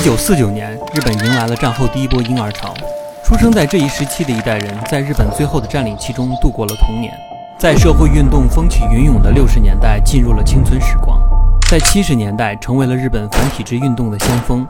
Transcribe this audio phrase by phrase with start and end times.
[0.00, 2.72] 一九四九年，日本迎来了战后第一波婴儿潮。
[3.22, 7.12] 出生在这一时期的一代人，在日本最后的占领期中度过了童年，
[7.58, 11.20] 在社会运动风起云涌的六十年代进入了青春时光，
[11.68, 14.66] 在七十年代成为了日本反体制运动的先锋，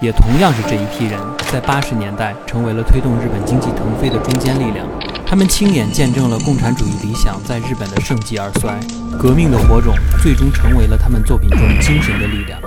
[0.00, 1.16] 也同样是这一批人，
[1.52, 4.84] 在八十年代成为了推动日本经济腾飞的中坚力量。
[5.24, 8.80] 他们亲眼见证了共产主义理想在日本的盛极而衰，
[9.16, 12.58] 革命的火种最终成为了他们作品中精神的力量。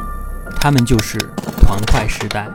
[0.57, 1.19] 他们就是
[1.65, 2.47] 团块时代。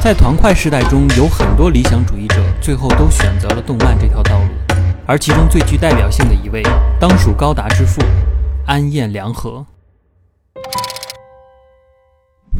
[0.00, 4.48] 在团块时代中，有很多理想主义者最后都选择了动漫这条道路，
[5.04, 6.62] 而其中最具代表性的一位，
[7.00, 8.00] 当属高达之父
[8.66, 9.66] 安彦良和。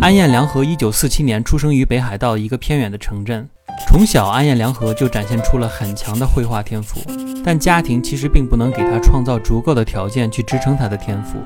[0.01, 3.48] 安彦良和一九四七年出生于北海道一个偏远的城镇。
[3.89, 7.01] 从小，安彦良和就展现出了很强的绘画天赋，
[7.45, 11.38] 但家庭其实并不能给他创造足够的条件去支撑他的天赋。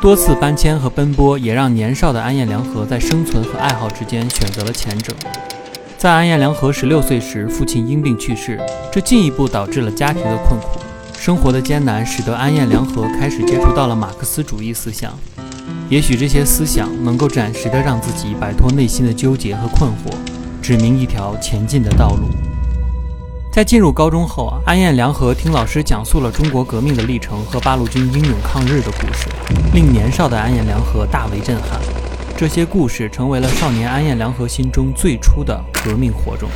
[0.00, 5.14] 多次搬迁和奔波，也让年少的安彦良和在生存和爱好之间选择了前者。
[5.96, 8.58] 在安彦良和十六岁时，父亲因病去世，
[8.90, 10.80] 这进一步导致了家庭的困苦。
[11.16, 15.16] 生活的艰难使得安彦良和开始接触到了马克思主义思想。
[15.88, 20.12] 也许这些思想能够暂时的让自己摆脱内心的纠结和困惑，
[20.62, 22.28] 指明一条前进的道路。
[23.52, 29.26] 在进入高中后，安彦良和听老师讲述了中国革命的历程和八路军英勇抗日的故事，
[29.74, 31.80] 令年少的安彦良和大为震撼。
[32.36, 36.48] 这些故事成为了少年安彦良和心中最初的革命火种，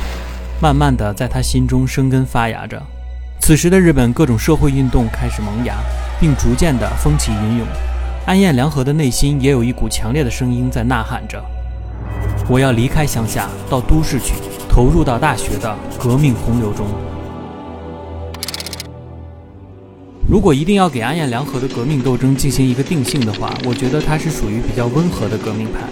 [0.61, 2.81] 慢慢的在他心中生根发芽着。
[3.41, 5.75] 此时的日本各种社会运动开始萌芽，
[6.19, 7.67] 并逐渐的风起云涌。
[8.25, 11.41] 安彦良和的内心也有一股强烈的声音在呐喊着
[12.49, 14.33] ：“我要离开乡下，到都市去，
[14.69, 16.87] 投入到大学的革命洪流中。”
[20.29, 25.87] 如果一定要给安彦良和的革命斗争进行一个定性的话，我觉得他是属于比较温和的革命派。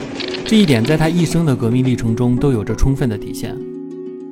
[0.45, 3.55] 这一点在他一生的革命历程中都有着充分的体现。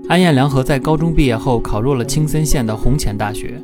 [0.10, 3.60] 安彦良和在高中毕业后考入了青森县的红前大学。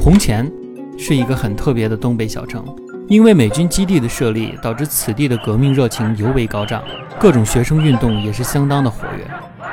[0.00, 0.50] 红前
[0.96, 2.64] 是一个很特别的东北小城。
[3.08, 6.82] 因为美军基地的设立，导致此地的革命热情尤为高涨，
[7.18, 9.26] 各种学生运动也是相当的活跃。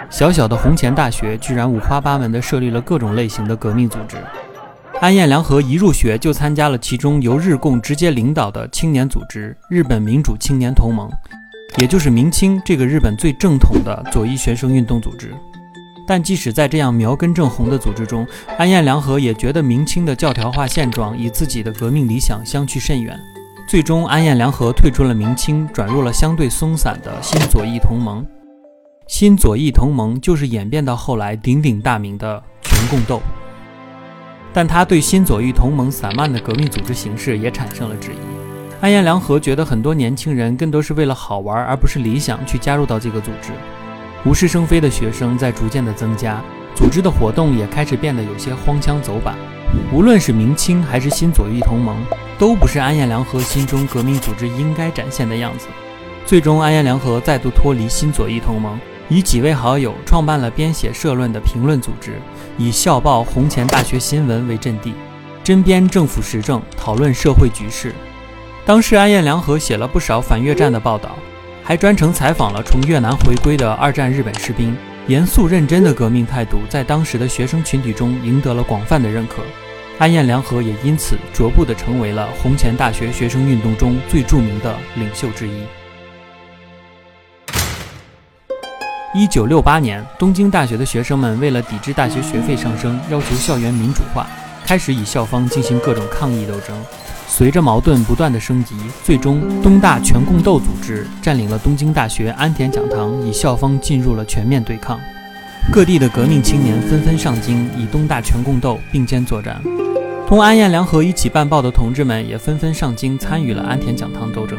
[0.09, 4.17] 小小的红前大学居然五花八门地设立了各种类型的革命组织。
[4.99, 11.09] 安彦良和一入学就参加了其中由日共直接领导的青年组织——日本民主青年同盟，
[11.77, 15.33] 也就是明清这个日本最正统的左翼学生运动组织。
[16.09, 18.25] 但即使在这样苗根正红的组织中，
[18.57, 23.15] 安彦良和也觉得明清的教条化现状与自己的革命理想相去甚远。
[23.67, 28.25] 最终，安彦良和退出了明清，转入了相对松散的新左翼同盟。
[29.05, 33.21] 新左翼同盟就是演变到后来鼎鼎大名的全共斗。
[34.51, 38.81] 但他对新左翼同盟散漫的革命组织形式也产生了质疑。
[38.81, 43.51] 安彦良和觉得很多年轻人更多是为了好玩，而不是理想去加入到这个组织。
[44.25, 46.41] 无事生非的学生在逐渐的增加，
[46.75, 49.35] 组织的活动也开始变得有些荒腔走板。
[49.93, 51.95] 无论是明清还是新左翼同盟，
[52.37, 55.67] 都不是安彦良和心中革命组织应该展现的样子。
[56.25, 62.19] 最终，安彦良和再度脱离新左翼同盟，以几位好友创办了编写社论的评论组织，
[62.57, 64.93] 以校报《红前大学新闻》为阵地，
[65.43, 67.93] 针砭政府时政，讨论社会局势。
[68.65, 71.15] 当时，安彦良和写了不少反越战的报道。
[71.69, 74.75] 还专程采访了从越南回归的二战日本士兵，
[75.05, 79.43] 严肃认真的革命态度在当时的学生群体中赢得了广泛的认可。
[79.99, 85.61] 安彦良和也因此逐步的成为了红前大学学生运动中最著名的领袖之一。
[89.13, 94.25] 一九六八年，东京大学的学生们为了抵制大学学费上升，要求校园民主化，
[94.65, 96.75] 开始以校方进行各种抗议斗争。
[97.29, 104.99] 随着矛盾不断的升级，最终东大全共斗组织占领了东京大学安田讲堂，与校方进入了全面对抗。
[105.71, 109.61] 各地的革命青年纷纷上京，与东大全共斗并肩作战。
[110.27, 114.57] 同安彦良和一起办报的同志们也纷纷上京，参与了安田讲堂斗争。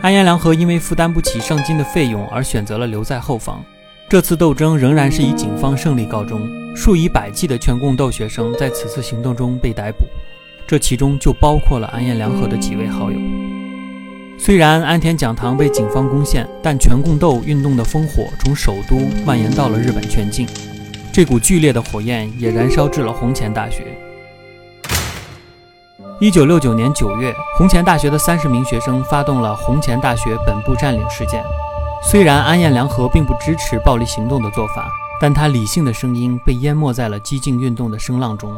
[0.00, 3.62] 安彦良和因为负担不起上京的费用，而选择了留在后方。
[4.08, 10.04] 这次斗争仍然是以警方胜利告终，数以百计的全共斗学生在此次行动中被逮捕。
[10.70, 13.18] 这其中就包括了安彦良和的几位好友。
[14.38, 20.46] 虽然安田讲堂被警方攻陷，但全共斗运动的烽火从首都蔓延到了日本全境，
[21.12, 23.98] 这股剧烈的火焰也燃烧至了红前大学。
[26.20, 31.42] 一九六九年九月，红前大学的三十名学生发动了红前大学本部占领事件。
[32.00, 34.88] 虽然安彦良和并不支持暴力行动的做法，
[35.20, 38.54] 但他理性的声音被淹没在了激进运动的声浪中。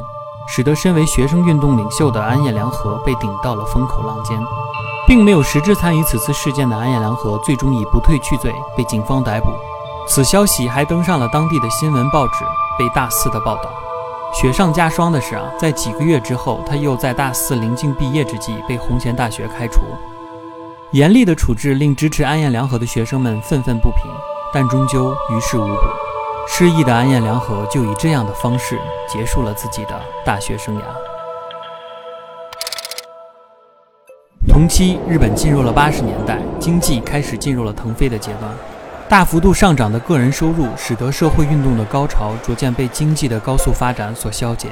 [0.46, 4.38] 使得身为学生运动领袖的安彦良和被顶到了风口浪尖。
[5.04, 9.50] 并没有实质参与此次事件的安彦良和，最终以不退去罪被警方逮捕。
[10.06, 12.44] 此消息还登上了当地的新闻报纸，
[12.78, 13.70] 被大肆的报道。
[14.32, 19.80] 雪上加霜的是啊，在几个月之后，他又在大四临近毕业之际被红贤大学开除。
[20.92, 24.10] 严厉的处置令支持安彦良和的学生们愤愤不平，
[24.54, 26.11] 但终究于事无补。
[26.48, 28.78] 失意的安彦良和就以这样的方式
[29.08, 30.82] 结束了自己的大学生涯。
[34.48, 38.52] 同期，日本进入了八十年代，经济开始进入了腾飞的阶段。
[39.08, 44.68] 大幅度上涨的个人收入，使得社会运动的高潮逐渐被经济的高速发展所消解，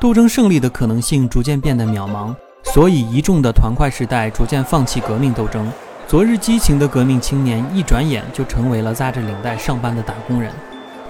[0.00, 2.34] 斗争胜利的可能性逐渐变得渺茫。
[2.62, 5.70] 所以，一众的团块时代逐渐放弃革命斗争。
[6.06, 10.52] 昨日激情的革命青年，一转眼就成为了扎着领带上班的打工人，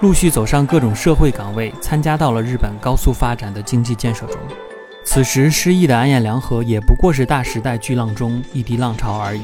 [0.01, 4.35] 陆续走上各种社会岗位，参加到了日本高速发展的经济建设中。
[5.03, 9.43] 此时失意的安彦良和也不过是大时代巨浪中一滴浪潮而已。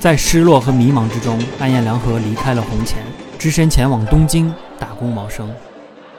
[0.00, 2.98] 在失落和迷茫之中，安彦良和离开了红前，
[3.38, 5.48] 只身前往东京打工谋生。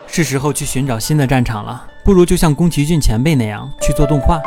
[0.07, 4.41] 是时候去寻找新的战场了，不如就像宫崎骏前辈那样去做动画。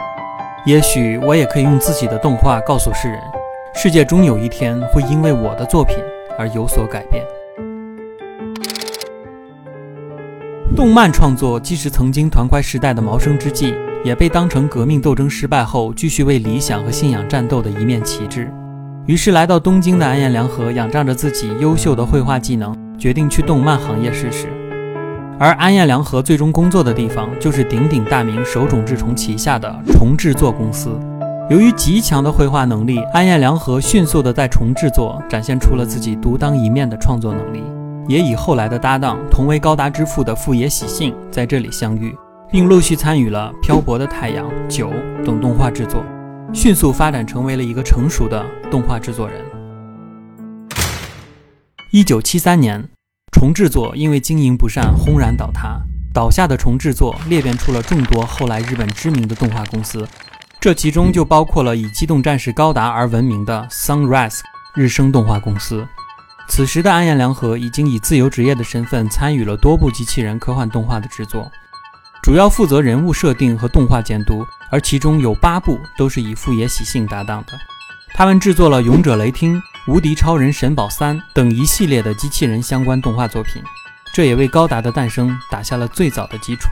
[0.64, 3.20] 也许我也可以用自己的动画告诉世人，
[3.74, 5.98] 世界终有一天会因为我的作品
[6.38, 7.22] 而有所改变。
[10.80, 13.74] 动漫创作既是曾经团块时代的谋生之计。
[14.02, 18.50] 也被当成革命斗争失败后继续为理想和信仰战斗的一面旗帜。
[19.04, 24.48] 于是，来到东京的安彦良和仰仗着自己优秀的绘画技能，决定去动漫行业试试。
[25.38, 30.98] 而安彦良和最终工作的地方，就是鼎鼎大名手冢治虫旗下的虫制作公司。
[31.50, 37.62] 由于极强的绘画能力，安彦良和迅速地在虫制作展现出了自己独当一面的创作能力，
[38.10, 42.12] 也与后来的搭档同为高达之父的富野喜幸在这里相遇。
[42.52, 44.88] 并陆续参与了《漂泊的太阳》《九》
[45.24, 46.04] 等动画制作，
[46.52, 49.40] 迅速发展成为了一个成熟的动画制作人。
[51.92, 52.84] 一九七三年，
[53.30, 55.80] 重制作因为经营不善轰然倒塌，
[56.12, 60.04] 倒下的重制作裂变出了众多后来日本知名的动画公司，
[60.58, 64.40] 这其中就包括了以《机动战士高达》而闻名的 Sunrise
[64.74, 65.86] 日升动画公司。
[66.50, 71.50] 此时的安彦良和已经以自由职业的身份参与了多部机器人科幻动画的制作。
[72.22, 77.52] 主要负责人物设定和动画监督，而其中有八部都是以富野喜幸搭档的。
[78.14, 79.56] 他们制作了《勇者雷霆》
[79.86, 83.62] 《无敌超人神宝三》等一系列的机器人相关动画作品，
[84.12, 86.70] 这也为高达的诞生打下了最早的基础。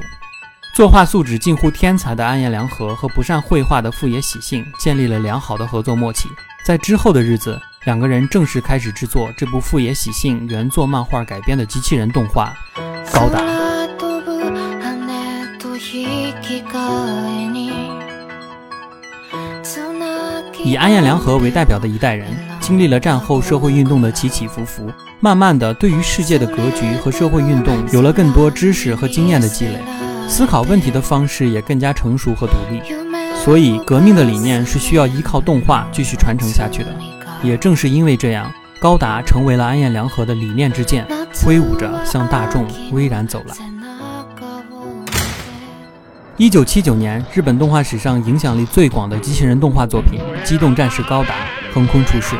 [0.74, 6.28] 作画素质近乎天才的安彦良和和不善绘画的富野喜幸建立了良好的合作默契。
[6.64, 12.52] 在之后的日子，两个人正式开始制作这部富野喜幸原作漫画改编的机器人动画
[13.12, 13.40] 《高达》。
[20.64, 22.26] 以安彦良和为代表的一代人，
[22.60, 29.78] 经历了战后社会运动的起起伏伏，慢慢的对于世界的格局和社会运动有了更多知识和经验的积累，
[30.28, 32.82] 思考问题的方式也更加成熟和独立。
[33.42, 36.94] 所以，革命的理念是需要依靠动画继续传承下去的。
[37.42, 41.06] 也正是因为这样，高达成为了安彦良和的理念之剑，
[41.44, 43.54] 挥舞着向大众巍然走来。
[46.36, 51.30] 一九七九年，日本动画史上影响力最广的机器人动画作品《机动战士高达》
[51.74, 52.36] 横空出世。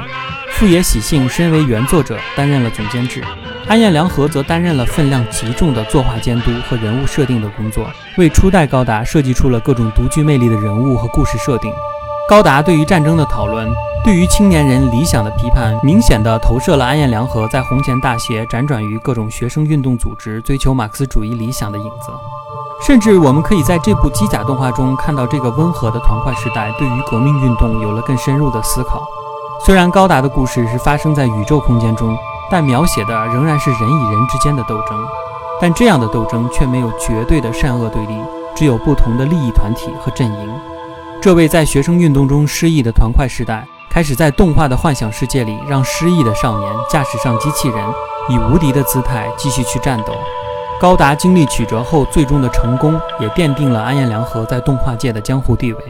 [0.52, 3.20] 富野喜幸身为原作者，担任了总监制；
[3.68, 11.72] 安彦良和则担任了分量极重的作画监督和人物设定的工作，为初代高达设计出了各种独具魅力的人物和故事设定。
[12.28, 13.66] 高达对于战争的讨论，
[14.04, 22.12] 对于青年人理想的批判，明显的投射了安彦良和在红前大学辗转于各种学生运动组织，追求马克思主义理想的影子。
[22.82, 29.02] 甚至我们可以在这部机甲动画中看到这个温和的团块时代对于革命运动有了更深入的思考。
[29.64, 32.14] 虽然高达的故事是发生在宇宙空间中，
[32.50, 34.98] 但描写的仍然是人与人之间的斗争。
[35.58, 38.14] 但这样的斗争却没有绝对的善恶对立，
[38.54, 40.54] 只有不同的利益团体和阵营。
[41.20, 47.78] 这位在学生运动中失意的团块时代，开始在动画的幻想世界里，让失意的少年驾驶上机器人，
[48.28, 50.12] 以无敌的姿态继续去战斗。
[50.80, 55.80] 高达经历曲折后，最终的成功也奠定了安彦良和在动画界的江湖地位。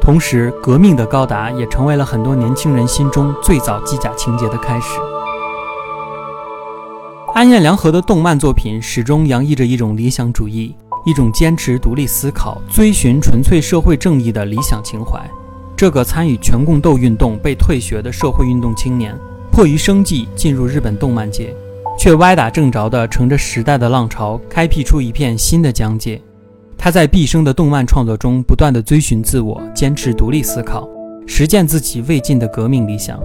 [0.00, 4.98] 同时，革命的高达也成为了很多年轻人心中最早机甲情节的开始。
[7.34, 15.20] 安彦良和的动漫作品始终洋溢着一种理想主义，一种坚持独立思考、追寻纯粹社会正义的理想情怀。
[15.76, 19.14] 这个参与全共斗运动被退学的社会运动青年，
[19.50, 21.54] 迫于生计进入日本动漫界。
[21.98, 26.20] 却歪打正着地乘着时代的浪潮，开辟出一片新的疆界。
[26.76, 30.88] 他在毕生的动漫创作中不断地追寻自我，坚持独立思考，
[31.26, 33.20] 实践自己未尽的革命理想。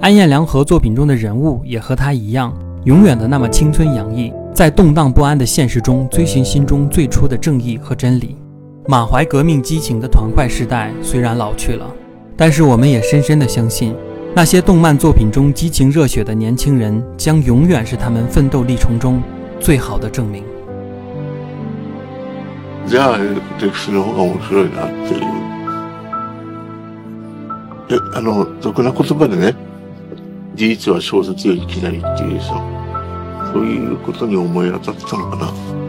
[0.00, 2.52] 安彦良和作品中的人物也和他一样，
[2.84, 8.35] 永远的那么青春洋溢，在动荡不安的现实中追寻心中最初的正义和真理。
[8.87, 11.85] 满怀革命激情的团块时代虽然老去了，
[12.35, 13.93] 但是我们也深深的相信，
[14.33, 19.21] 那些动漫作品中激情热血的年轻人将永远是他们奋斗历程中
[19.59, 20.41] 最好的证明。
[22.87, 23.17] じゃあ
[23.59, 25.21] 歴史の方が面白いなっていう。
[27.89, 29.53] え、あの、俗な言葉でね、
[30.55, 32.61] 事実は小説より嫌いっていうさ、
[33.52, 35.81] そういうことに思い当たったのかな。